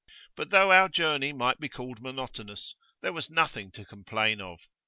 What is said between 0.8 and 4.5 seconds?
journey might be called monotonous, there was nothing to complain